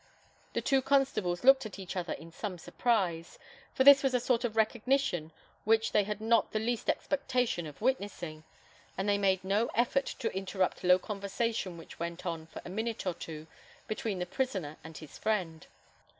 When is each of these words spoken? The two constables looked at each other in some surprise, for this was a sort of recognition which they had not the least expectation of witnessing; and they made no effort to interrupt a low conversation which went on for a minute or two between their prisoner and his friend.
The 0.53 0.63
two 0.63 0.81
constables 0.81 1.43
looked 1.43 1.63
at 1.67 1.77
each 1.77 1.95
other 1.95 2.13
in 2.13 2.31
some 2.31 2.57
surprise, 2.57 3.37
for 3.75 3.83
this 3.83 4.01
was 4.01 4.15
a 4.15 4.19
sort 4.19 4.43
of 4.43 4.55
recognition 4.57 5.31
which 5.63 5.91
they 5.91 6.05
had 6.05 6.19
not 6.19 6.53
the 6.53 6.57
least 6.59 6.89
expectation 6.89 7.67
of 7.67 7.81
witnessing; 7.81 8.43
and 8.97 9.07
they 9.07 9.19
made 9.19 9.43
no 9.43 9.69
effort 9.75 10.07
to 10.17 10.35
interrupt 10.35 10.83
a 10.83 10.87
low 10.87 10.97
conversation 10.97 11.77
which 11.77 11.99
went 11.99 12.25
on 12.25 12.47
for 12.47 12.63
a 12.65 12.67
minute 12.69 13.05
or 13.05 13.13
two 13.13 13.45
between 13.87 14.17
their 14.17 14.25
prisoner 14.25 14.75
and 14.83 14.97
his 14.97 15.19
friend. 15.19 15.67